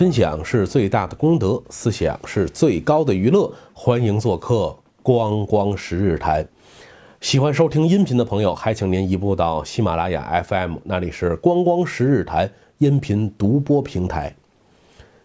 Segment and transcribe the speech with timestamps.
[0.00, 3.52] 分享是最大的功德，思想是最高的娱乐。
[3.74, 6.48] 欢迎做客光光十日谈。
[7.20, 14.34] 喜欢收听音频的朋友，还请您移步到喜马拉雅 FM，那里是光光十日谈音频独播平台。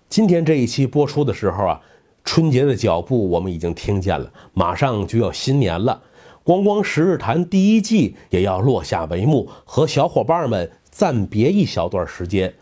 [0.09, 1.81] 今天这一期播出的时候啊，
[2.25, 6.01] 春节的脚步我们已经听见了，马上就要新年了。
[6.43, 12.53] 光光十日谈第一季也要落下帷幕，和小伙伴们暂别一小段时间。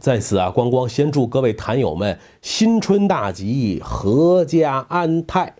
[0.00, 5.54] 在此啊，光光先祝各位坛友们新春大吉，阖家安泰。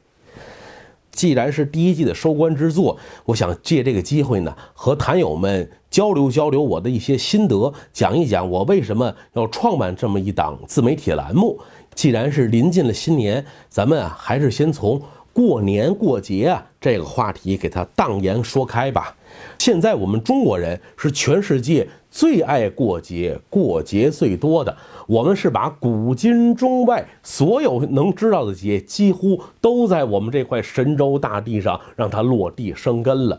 [1.12, 11.58] 既然是第一季的收官之作，我想借这个机会呢，和坛友们交流交流我的一些心得，讲一讲我为什么要创办这么一档自媒体栏目。
[11.94, 15.00] 既然是临近了新年，咱们啊，还是先从
[15.32, 19.16] 过年过节啊这个话题给它荡言说开吧。
[19.58, 24.74] 现在我们中国人是全世界最爱过节、过节最多的。
[25.06, 33.38] 我们是把古今中外所有能知道的节，几乎都在我们这块神州大地上让它落地生根了。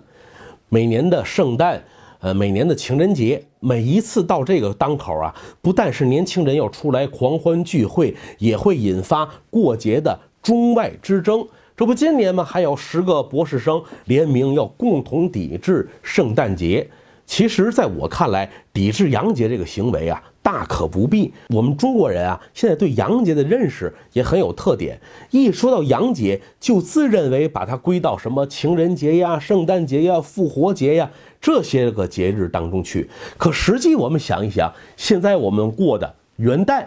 [0.69, 1.83] 每年的圣诞，
[2.19, 11.43] 呃，每年的情人节，每一次到这个当口啊，不但是年轻人要出来狂欢聚会，也会引发过节的中外之争。
[11.75, 16.87] 这不，今年嘛，还有十个博士生联名要共同抵制圣诞节。
[17.27, 21.31] 其实，在我看来，抵制洋节这个行为啊，大可不必。
[21.49, 24.97] 我们中国人啊，现在对洋节的认识也很有特点。
[25.29, 31.11] 一说到洋节，就自认为把它归到什么情人节呀、圣诞节呀、复活节呀
[31.41, 33.09] 这些个节日当中去。
[33.37, 36.85] 可实际我们想一想，现在我们过的元旦。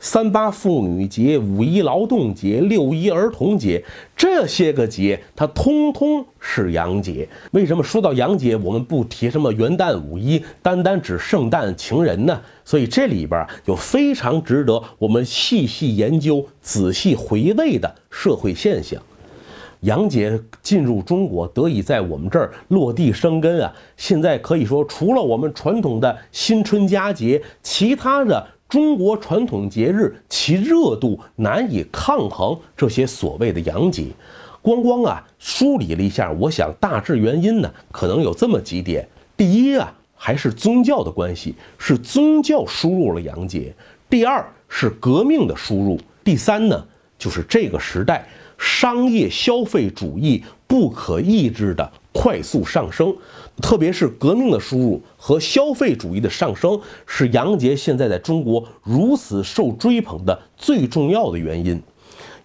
[0.00, 3.84] 三八妇女节、五一劳动节、六一儿童节，
[4.16, 7.28] 这些个节，它通通是洋节。
[7.50, 12.40] 为什么说到洋节，我们不提什么元旦、五一，单单指圣诞、情人呢？
[12.64, 19.02] 所以这里边有非常值得我们细细研究、仔细回味的社会现象。
[19.80, 23.72] 洋节进入中国，得以在我们这儿落地生根啊！
[23.96, 28.46] 现在可以说，除了我们传统的新春佳节，其他的。
[28.68, 34.08] 中国传统节日，其热度难以抗衡这些所谓的洋节。
[34.60, 43.72] 光光啊，梳理了一下，我想大致原因呢，可能有这么几点：第一啊，还是宗教的关系，是宗教输入了洋节；
[44.10, 46.84] 第二是革命的输入；第三呢，
[47.18, 48.28] 就是这个时代
[48.58, 53.14] 商业消费主义不可抑制的快速上升。
[53.62, 61.80] 特别是革命的输入和消费主义的上升，是杨杰现在在中国如此受追捧的最重要的原因。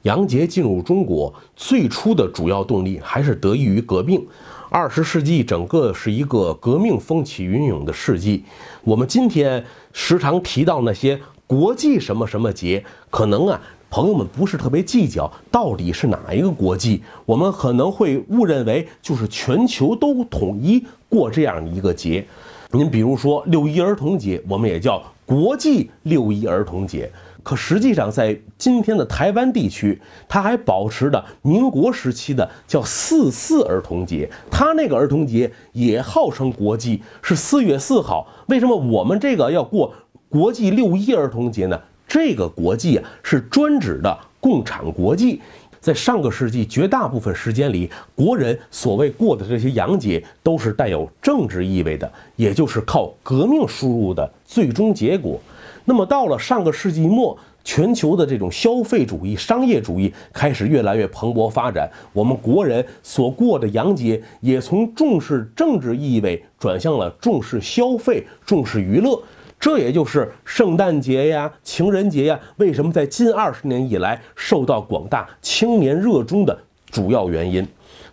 [0.04, 4.24] 杨杰进入中国最初的主要动力还是得益于革命。
[4.70, 8.44] 二十世纪整个是一个革命风起云涌的世纪。
[8.84, 13.60] 我们今天时常提到那些国际什么什么节，可能啊。
[13.94, 22.26] 朋友们不是特别计较到底是哪一个国际，我们可能会误认为就是全球都统一过这样一个节。
[22.72, 27.08] 您比如说六一儿童节，我们也叫国际六一儿童节，
[27.44, 38.28] 可实际上在今天的台湾地区，它还保持着民国时期的叫四四儿童节，它那个儿童节也号称国际，是四月四号。
[38.48, 39.94] 为什么我们这个要过
[40.30, 41.80] 国际六一儿童节呢？
[42.14, 45.42] 这个国际啊，是专指的共产国际。
[45.82, 55.42] 在上个世纪绝大部分时间里，国人所谓过的这些洋节，都是带有政治意味的，也就是靠革命输入的最终结果。
[55.86, 69.20] 那么到了上个世纪末，全球的这种消费主义、商业主义开始越来越蓬勃发展，我们国人所过的洋节也从重视政治意味转向了重视消费、重视娱乐。
[69.64, 76.60] 这也就是圣诞节呀、情人节呀，为什么在近二十年以来受到广大青年热衷的
[76.92, 77.66] 主要原因。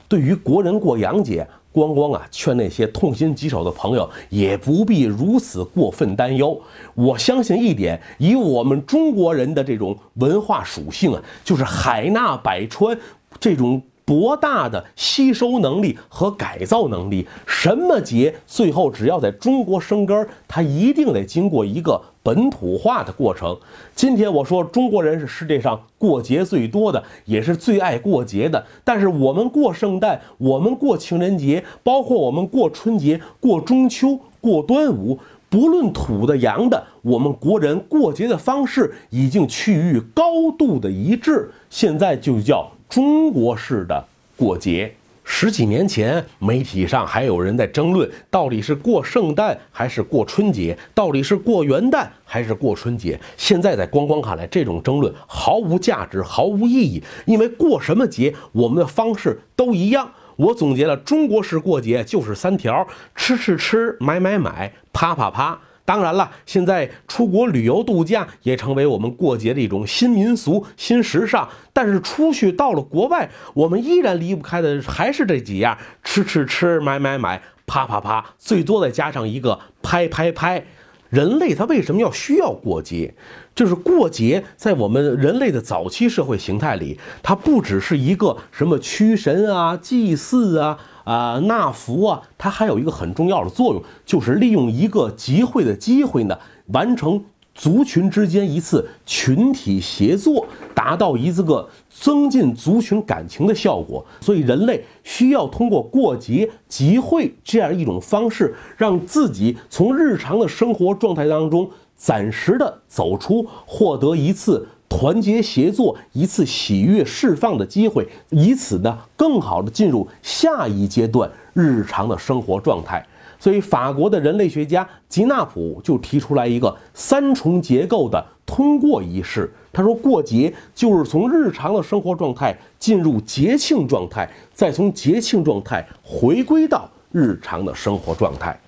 [0.07, 6.57] 对于国人过洋节，光光啊，劝那些痛心疾首的朋友也不必如此过分担忧。
[6.95, 12.97] 我相信一点，以我们中国人的这种文化属性啊，就是海纳百川
[13.41, 13.83] 这种。
[14.11, 23.57] 博大的吸收能力和改造能力，什么节最后只要在中国生根，它一定得经过一个本土化的过程。
[23.95, 28.67] 今天我说中国人是世界上过节最多的，也是最爱过节的。
[28.83, 35.17] 但是我们过圣诞，我们过情人节，包括我们过春节、过中秋、过端午，
[35.49, 41.49] 不论土的洋的，我们国人过节的方式已经趋于高度的一致。
[41.69, 42.69] 现在就叫。
[42.91, 44.05] 中国式的
[44.37, 44.93] 过节，
[45.23, 53.19] 十几年前，媒体上还有人在争论，到底是过圣诞还是过春节，到底是过元旦还是过春节。
[53.37, 60.11] 现在在光光看来，这种争论毫无价值，毫无意义，因为过什么节，我们的方式都一样。
[60.35, 62.85] 我总结了中国式过节就是三条：
[63.15, 65.61] 吃吃吃，买买买，啪啪啪。
[65.91, 71.49] 当然了，现在出国旅游度假也成为我们过节的一种新民俗、新时尚。
[71.73, 80.65] 但是出去到了国外，我们依然离不开的还是这几样：吃吃吃，买买买，啪啪啪，最多再加上一个拍拍拍。
[81.09, 83.13] 人类他为什么要需要过节？
[83.53, 90.79] 就是过节在我们人类的早期社会形态里，它不只是一个什么驱神啊、祭祀啊。
[91.11, 104.07] 啊，纳福啊，它还有一个很重要的作用，就是利用一个集会的机会呢，完成族群之间一次群体协作，达到一次个增进族群感情的效果。
[104.21, 114.69] 所以，人类需要通过过节、集会这样一种方式，让自己从日常的生活状态当中暂时的走出，获得一次。
[114.91, 123.03] 团结协作，一次喜悦释放的机会，以此呢更好的进入下一阶段日常的生活状态。
[123.39, 129.51] 所以，法国的人类学家吉纳普就提出来一个三重结构的通过仪式。
[129.73, 138.61] 他说，过节就是从日常的生活状态进入节庆状态，再从节庆状态回归到日常的生活状态。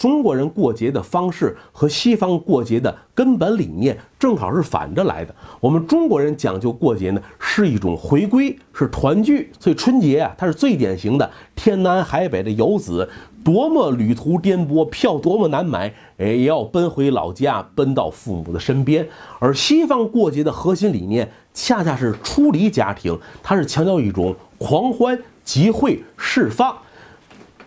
[0.00, 5.34] 中国人过节的方式和西方过节的根本理念正好是反着来的。
[5.60, 9.52] 我们中国人讲究过节呢，是一种回归，是团聚。
[9.60, 13.06] 所以春节啊，它是最典型的天南海北的游子，
[13.44, 19.06] 多么旅途颠簸，票多么难买，哎，也要奔回老家，奔到父母的身边。
[19.38, 26.74] 而西方过节的核心理念，恰恰是出离家庭，它是强调一种狂欢、集会、释放。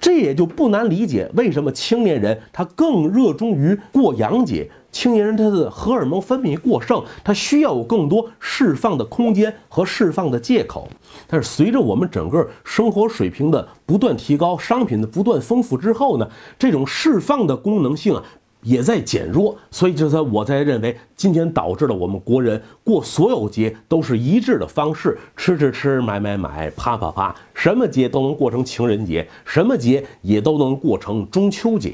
[0.03, 4.69] 这也就不难理解，为什么青年人他更热衷于过洋节。
[4.91, 10.89] 青年人他的荷尔蒙分泌过剩，他需要有更多释放的空间和释放的借口。
[11.25, 16.29] 但是随着我们整个生活水平的不断提高，商品的不断丰富之后呢，
[16.59, 18.21] 这种释放的功能性啊。
[18.63, 31.94] 也在减弱，所以就是我在认为，今天导致了我们国人过所有节都是一致的方式，吃吃吃，买买买，啪啪啪，什么节都能过成情人节，什么节也都能过成中秋节。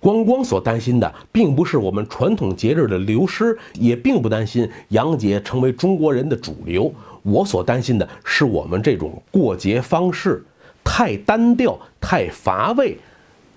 [0.00, 6.92] 光光所担心的，并不是我们传统节日的流失，也并不担心洋节成为中国人的主流。
[7.24, 10.42] 我所担心的是，我们这种过节方式
[10.84, 12.96] 太单调，太乏味。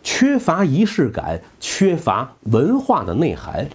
[0.03, 3.68] 缺乏仪式感，缺乏文化的内涵。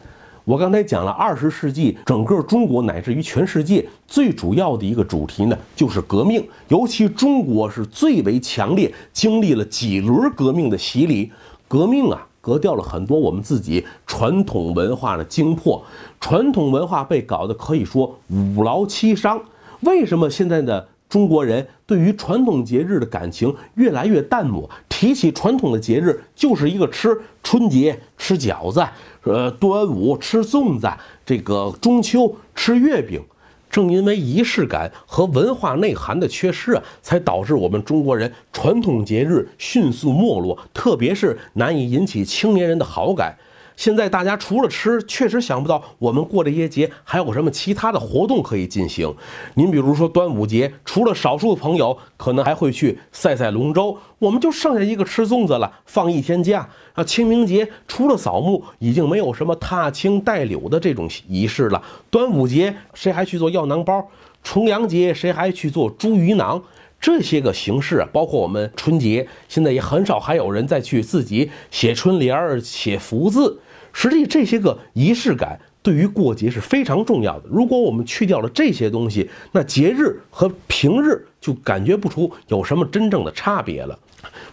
[0.44, 6.46] 我刚才讲了，二十世纪整个中国乃至于全世界最主要的一个主题呢，就是革命。
[6.68, 11.32] 尤其中国是最为强烈，经历了几轮革命的洗礼。
[11.66, 15.84] 革命啊，革掉了很多我们自己传统文化的精魄，
[16.20, 19.40] 传统文化被搞得可以说五劳七伤。
[19.80, 20.88] 为什么现在的？
[21.08, 28.82] 中国人对于传统节日的感情越来越淡漠，提起传统的节日，就是一个吃春节吃饺子，
[29.24, 30.90] 呃，端午吃粽子，
[31.26, 33.22] 这个中秋吃月饼。
[33.68, 43.36] 正因为仪式感和文化内涵的缺失啊，才导致我们中国人传统节日迅速没落，特别是难以引起青年人的好感。
[43.76, 49.14] 现在大家除了吃，确实想不到我们过这些节还有什么其他的活动可以进行。
[49.54, 56.68] 您比如说端午节，除了少数的朋友可能还会去赛赛龙舟，我们就剩下一个吃粽子了，放一天假。
[56.94, 61.82] 啊，清明节除了扫墓，已经没有什么踏青带柳的这种仪式了。
[62.10, 64.08] 端午节谁还去做药囊包？
[64.42, 66.62] 重阳节谁还去做茱萸囊？
[66.98, 73.60] 这些个形式，包括我们春节，现在也很少还有人再去自己写春联儿、写福字。
[73.98, 77.46] 实际这些个仪式感对于过节是非常重要的。
[77.48, 83.98] 如果我们去掉了这些东西，那节日和平日就感觉不出有什么真正的差别了。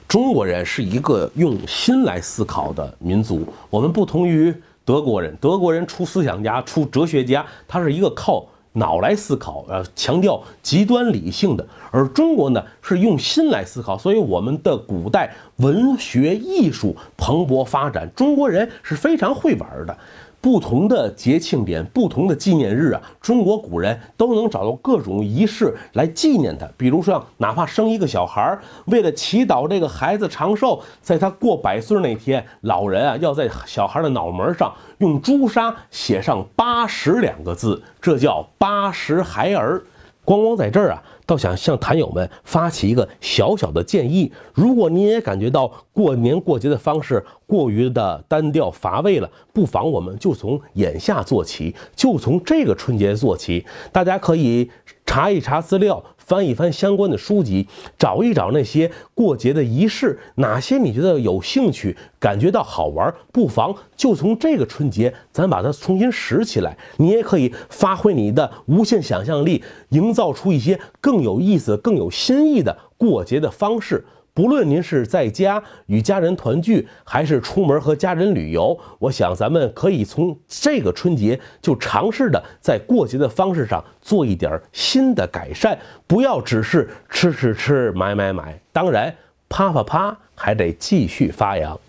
[0.08, 5.36] 中国人是一个用心来思考的民族，我们不同于德国人。
[5.42, 8.48] 德国人出思想家、出哲学家，他是一个靠。
[8.74, 19.96] 脑来思考，呃，强调极端理性的，而中国呢是用心来思考，所以我们的古代文学艺术蓬勃发展，中国人是非常会玩的。
[20.44, 26.68] 不同的节庆点，不同的纪念日啊，中国古人都能找到各种仪式来纪念他。
[26.76, 39.82] 比如说，哪怕生一个小孩儿，为了祈祷这个孩子长寿，在他过百岁那天，老人啊要在小孩的脑门上用朱砂写上“八十”两个字，这叫“八十孩儿”。
[40.26, 47.22] 光光在这儿啊，倒想向坛友们发起一个小小的建议：如果您也感觉到过年过节的方式
[47.54, 53.64] 过于的单调乏味了，不妨我们就从眼下做起，就从这个春节做起。
[53.92, 54.72] 大家可以
[55.06, 56.04] 查一查资料。
[56.18, 57.68] 翻一翻相关的书籍，
[58.00, 66.78] 找一找那些过节的仪式，哪些你觉得有兴趣、感觉到好玩，不妨就从这个春节，咱把它重新拾起来。
[66.96, 74.06] 你也可以发挥你的无限想象力，营造出一些更有意思、更有新意的过节的方式。
[74.36, 88.60] 不论您是在家与家人团聚，还是出门和家人旅游，我想咱们可以从这个春节就尝试的在过节的方式上做一点新的改善，不要只是吃吃吃、买买买。
[88.72, 89.16] 当然，
[89.48, 91.80] 啪啪啪还得继续发扬。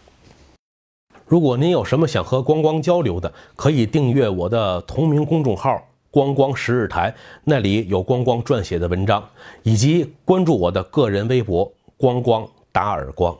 [1.26, 5.82] 如果您有什么想和光光交流的，可以订阅我的同名公众号
[6.12, 9.26] “光光十日台”，那里有光光撰写的文章，
[9.62, 11.72] 以及关注我的个人微博。
[11.96, 13.36] 光光打耳光。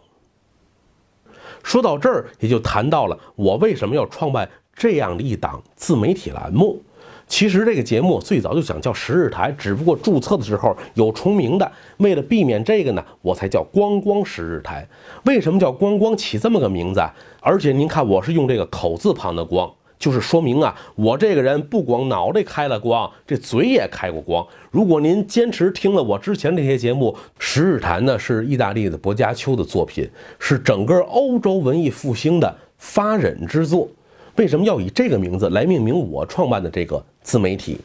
[1.63, 6.83] 说到这儿，也就谈到了我为什么要创办这样的一档自媒体栏目。
[7.27, 14.87] 其实这个节目最早就想叫十日台，只不过注册的时候有重名的，为了避免这个呢，我才叫光光十日台。
[15.25, 17.03] 为什么叫光光起这么个名字？
[17.41, 19.73] 而且您看，我是用这个口字旁的光。
[19.99, 24.47] 就是说明啊，我这个人不光脑袋开了光，这嘴也开过光。
[24.71, 30.09] 如果您坚持听了我之前这些节目，《十日谈》呢是意大利的薄伽丘的作品，
[30.39, 33.89] 是整个欧洲文艺复兴的发轫之作。
[34.37, 37.79] 为什么要以这个名字来命名我创办的这个自媒体？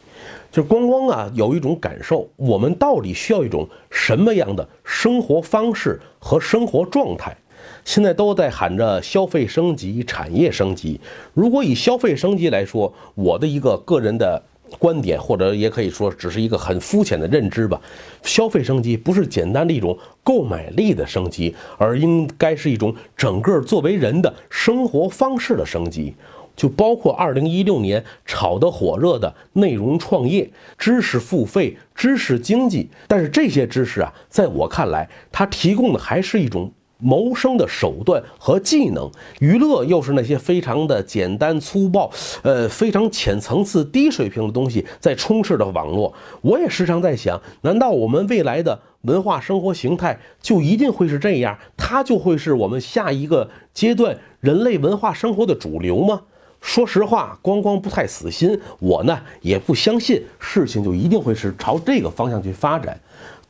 [0.50, 7.36] 就光光啊，有一种感受，我们到底需要一种什么样的生活方式和生活状态？
[7.84, 11.00] 现在都在喊着消费升级、产业升级。
[11.34, 14.42] 如果以消费升级来说，我的一个个人的
[14.78, 17.80] 观点，或者也可以说只是一个很肤浅的认知吧。
[18.22, 26.14] 消费升级不是简单的一种购买力的升级，而应该是一种整个作为人的生活方式的升级。
[26.56, 32.90] 就包括二零一六年炒得火热的内容创业、知识付费、知识经济。
[33.08, 36.70] 但是这些知识啊，在我看来，它提供的还是一种。
[37.00, 42.10] 谋生的手段和技能，娱乐又是那些非常的简单粗暴，
[42.42, 46.12] 呃，非常浅层次、低水平的东西在充斥着网络。
[46.40, 51.58] 我也时常在想，难道我们未来的文化生活形态就一定会是这样？
[51.76, 56.22] 它就会是我们下一个阶段人类文化生活的主流吗？
[56.60, 63.00] 说实话，光光不太死心，我呢也不相信事情就一定会是朝这个方向去发展，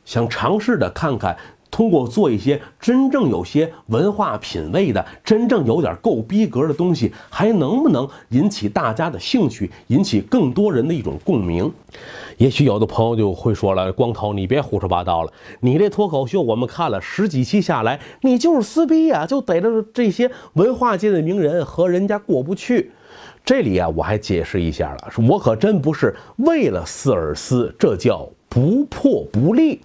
[0.05, 1.35] 想尝试的看看。
[1.71, 11.71] 通过做一些真正有些文化品位的、真正有点够逼格的东西，还能不能引起大家的兴趣，引起更多人的一种共鸣？
[12.37, 15.31] 也许有的朋友就会说了：“光头，你别胡说八道了！
[15.61, 22.91] 你这脱口秀我们看了十几期下来，你就是撕逼呀，就逮着这些文化界的名人和人家过不去。”
[23.43, 29.81] 这里啊，我还解释一下了，我可真不是为了撕而撕，这叫不破不立。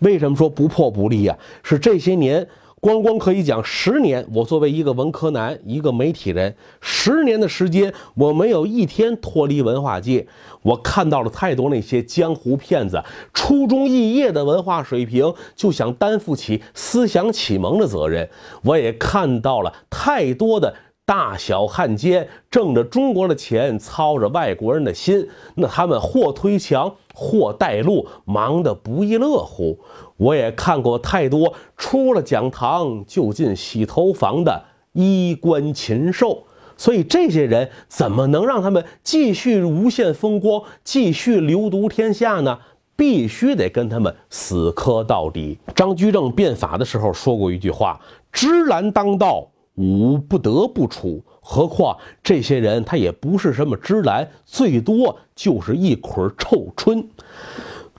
[0.00, 1.36] 为什么说不破不立呀？
[1.62, 2.46] 是这些年，
[2.80, 4.24] 光光可以讲十年。
[4.32, 10.26] 我作为一个文科男，一个媒体人，十年的时间，我没有一天脱离文化界。
[10.62, 13.02] 我看到了太多那些江湖骗子，
[13.32, 18.28] 初中肄业的文化水平就想担负起思想启蒙的责任。
[18.62, 20.74] 我也看到了太多的。
[21.08, 29.78] 大小汉奸挣着中国的钱，操着外国人的心，那他们或推墙，或带路，忙得不亦乐乎。
[30.18, 34.62] 我也看过太多出了讲堂就进洗头房的
[34.92, 36.44] 衣冠禽兽，
[36.76, 42.58] 所以这些人怎么能让他们继续无限风光，继续流毒天下呢？
[42.94, 45.56] 必须得跟他们死磕到底。
[45.74, 47.98] 张居正变法的时候说过一句话
[48.30, 49.48] ：“芝兰当道。”
[49.78, 57.08] 吾不得不出，何况这些人他也不是什么芝兰，最多就是一捆臭椿。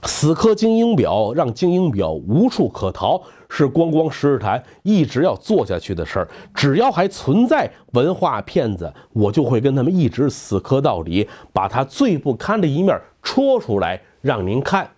[0.04, 6.28] 死磕精英表，让精英表无处可逃，是光光十日谈一直要做下去的事儿。
[6.54, 14.88] 只要还存在文化骗子，我就会跟他们一直死磕到底，把他最不堪的一面戳出来让您看。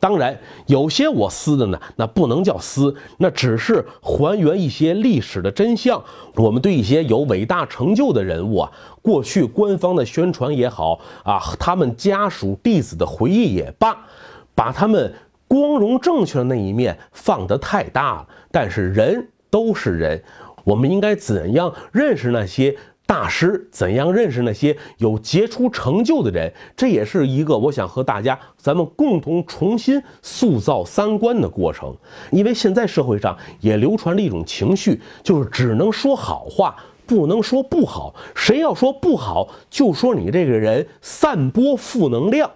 [0.00, 6.02] 当然，有些我撕的呢，那不能叫撕，那只是还原一些历史的真相。
[6.36, 13.96] 我们对一些有伟大成就的人物啊，过去官方的宣传也好啊，他们家属弟子的回忆也罢，
[14.54, 15.12] 把他们
[15.46, 18.28] 光荣正确的那一面放得太大了。
[18.50, 20.22] 但是人都是人，
[20.64, 22.74] 我们应该怎样认识那些？
[23.10, 31.92] 大师怎样认识那些有杰出成就的人，这也是一个我想和大家咱们共同重新塑造三观的过程。
[32.30, 38.14] 因为现在社会上也流传了一种情绪，就是只能说好话，不能说不好。
[38.32, 42.48] 谁要说不好，就说你这个人散播负能量。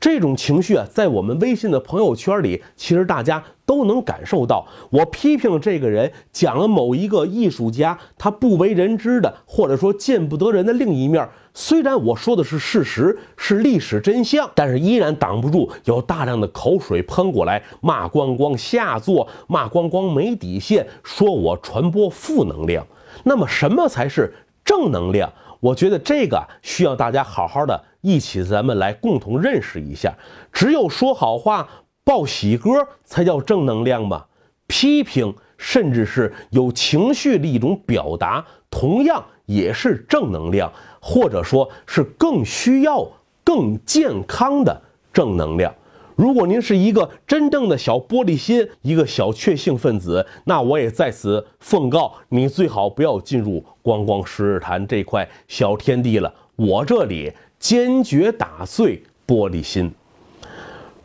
[0.00, 4.66] 这种情绪啊，在我们微信的朋友圈里，其实大家都能感受到。
[4.88, 11.28] 我批评了这个人，讲了某一个艺术家他不为人知的，或者说见不得人的另一面。
[11.52, 22.86] 虽然我说的是事实，是历史真相，但是依然挡不住有大量的口水喷过来，骂光光下作，骂光光没底线，说我传播负能量。
[23.24, 24.32] 那么，什么才是
[24.64, 25.30] 正能量？
[25.60, 30.14] 我觉得这个需要大家好好的一起，咱们来共同认识一下。
[30.50, 31.68] 只有说好话、
[32.02, 34.24] 报喜歌才叫正能量吗？
[34.66, 43.06] 批评甚至是有情绪的一种表达，同样也是正能量，或者说是更需要、
[43.44, 44.80] 更健康的
[45.12, 45.74] 正能量。
[46.20, 56.30] 如果您是一个真正的小玻璃心，一个小确幸分子，那我也在此奉告你，最好不要进入光光十日谈这块小天地了。
[56.56, 59.90] 我这里坚决打碎玻璃心。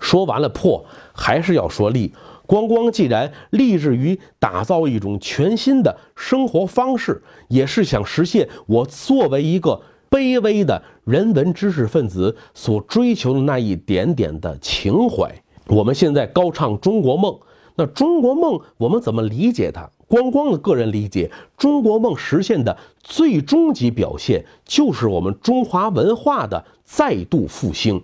[0.02, 2.14] 说完了破，还是要说立。
[2.46, 9.82] 光光既然立志于打造一种全新的生活方式，也是想实现我作为一个。
[10.10, 15.30] 卑微的人文知识分子所追求的那一点点的情怀。
[15.68, 17.38] 我们现在高唱中国梦，
[17.76, 19.90] 那中国梦我们怎么理解它？
[20.08, 28.00] 光光的个人理解，中国梦实现的最终极表现，就是我们中华文化的再度复兴。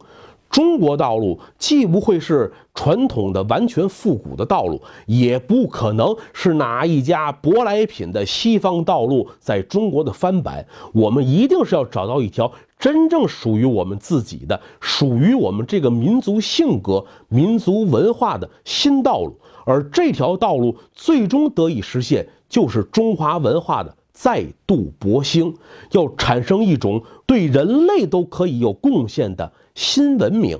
[0.49, 10.65] 中国道路既不会是传统的完全复古的道路，也不可能是哪一家舶来品的西方道路在中国的翻版。
[10.93, 19.37] 我们一定是要找到一条真正属于我们自己的、属于我们这个民族性格、民族文化的新道路。
[19.63, 25.53] 而这条道路最终得以实现，就是中华文化的再度勃兴，
[25.91, 29.51] 要产生一种对人类都可以有贡献的。
[29.75, 30.59] 新文明，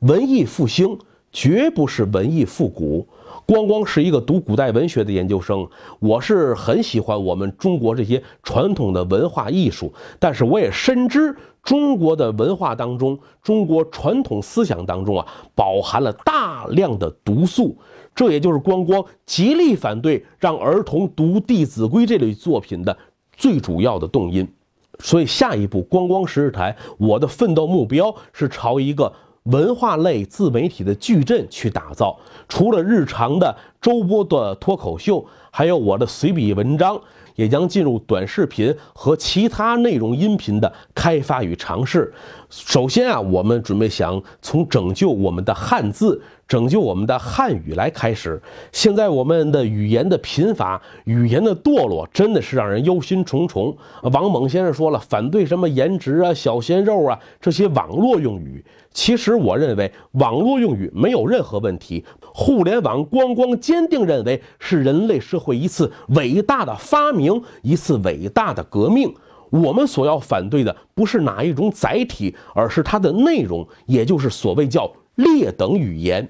[0.00, 0.96] 文艺复兴
[1.36, 3.06] 绝不是文艺复古。
[3.44, 5.68] 光光是一个读古代文学的研究生，
[6.00, 17.76] 我是很喜欢我们中国这些传统的文化艺术，但是我也深知中国的文化当中，中国传统思想当中啊，饱含了大量的毒素。
[18.14, 22.96] 这也就是光光极力反对让儿童读《弟子规》这类作品的
[23.36, 24.48] 最主要的动因。
[25.00, 29.12] 所以，下一步光光十日台，我的奋斗目标是朝一个
[29.46, 32.16] 文化类自媒体的矩阵去打造。
[32.48, 37.00] 除了日常的周播的脱口秀，还有我的随笔文章，
[37.34, 42.12] 也将进入短视频和其他内容音频的开发与尝试。
[42.48, 46.22] 首先啊，我们准备想从拯救我们的汉字。
[46.48, 48.40] 拯救我们的汉语来开始。
[48.70, 53.74] 现在我们的语言的贫乏，语言的堕落，真的是让人忧心忡忡。
[54.02, 58.64] 王猛先生说了，反对什么颜值啊、小鲜肉啊这些网络用语。
[58.92, 62.04] 其实我认为，网络用语没有任何问题。
[62.20, 69.12] 互联网光光坚定认为是人类社会一次伟大的发明，一次伟大的革命。
[69.50, 76.28] 我们所要反对的不是哪一种载体，而是它的内容，也就是所谓叫劣等语言。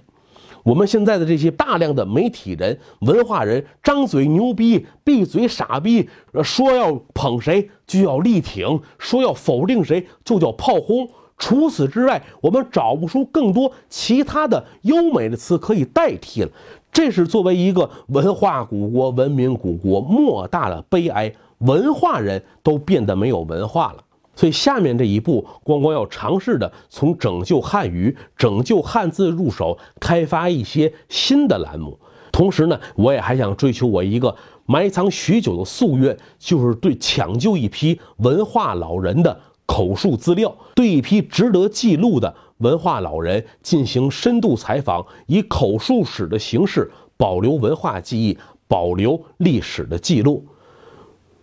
[0.67, 6.09] 我们现在的这些大量的媒体人、文化人，张嘴牛逼，闭嘴傻逼，
[6.43, 11.09] 说要捧谁就要力挺，说要否定谁就叫炮轰。
[11.39, 16.51] 除此之外，我们找不出更多其他的优美的词可以代替了。
[16.91, 21.33] 这是作为一个文化古国、文明古国莫大的悲哀。
[21.61, 24.03] 文化人都变得没有文化了。
[24.37, 31.99] 所以，下面这一步，光光要尝试的从拯救汉语、拯救汉字入手，开发一些新的栏目。
[32.31, 48.37] 同时呢，我也还想追求我一个埋藏许久的夙愿，就是对抢救一批文化老人的口述资料，对一批值得记录的文化老人进行深度采访，以口述史的形式保留文化记忆，
[48.69, 50.45] 保留历史的记录。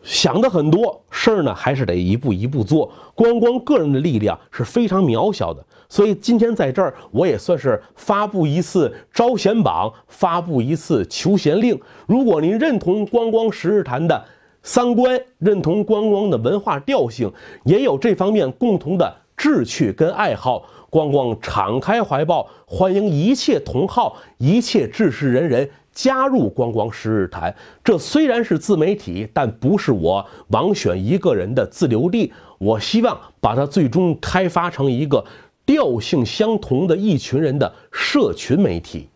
[0.04, 2.92] 想的很多事儿呢，还是得一步一步做。
[3.16, 11.80] 光光个人的力量是非常渺小的，所以今天在这儿，我也算是发布一次招贤榜，发布一次求贤令。
[12.06, 14.26] 如果您认同光光十日谈的
[14.62, 17.32] 三观，认同光光的文化调性，
[17.64, 27.56] 也有这方面共同的志趣跟爱好，光光敞开怀抱，欢迎一切同好，一切志士仁人加入光光十日谈。
[27.84, 32.34] 这虽然是自媒体，但不是我王选一个人的自留地。
[32.58, 35.24] 我希望把它最终开发成一个
[35.66, 39.08] 调性相同的一群人的社群媒体。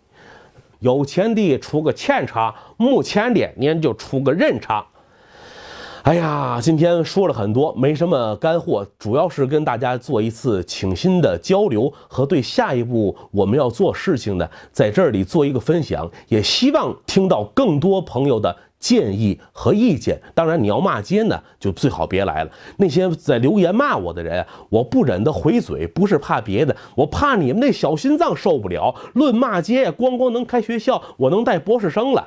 [0.80, 4.86] 有钱的出个欠差，没钱的您就出个人差。
[6.08, 20.18] 哎呀，今天说了很多，没什么干货，主要是跟大家做一次倾心的交流和对下一步我们要做事情呢，在这里做一个分享，也希望听到更多朋友的建议和意见。
[20.34, 22.52] 当然，你要骂街呢，就最好别来了。
[22.78, 28.96] 那些在留言骂我的人，我不忍得回嘴，不是怕别的，我怕你们那小心脏受不了。
[29.16, 32.26] 论骂街，光光能开学校，我能带博士生了。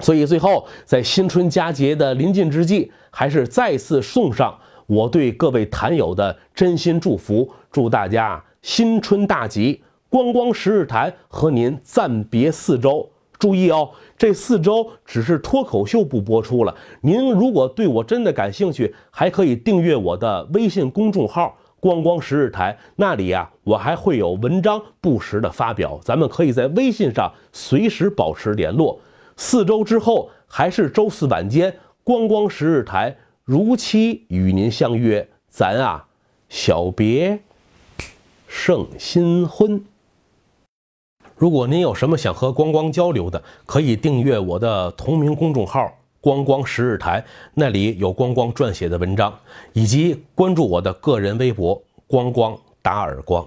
[0.00, 9.82] 所以最后，在新春佳节的临近之际，还是再次送上我对各位坛友的真心祝福，祝大家新春大吉！
[10.10, 16.74] 光光十日谈和您暂别四周，注意哦，这四周只是脱口秀不播出了。
[17.00, 29.00] 您如果对我真的感兴趣，还可以订阅我的微信公众号“光光十日谈”，那里呀，我还会有文章不时的发表，咱们可以在微信上随时保持联络。
[29.36, 35.28] 四周之后，还是周四晚间，光光十日台如期与您相约。
[35.48, 36.06] 咱啊，
[36.48, 37.38] 小别
[38.48, 39.84] 胜新婚。
[41.36, 49.36] 如果您有什么想和光光交流的，可以订阅我的同名公众号“光光十日台”，那里有光光撰写的文章，
[49.72, 53.46] 以及关注我的个人微博“光光打耳光”。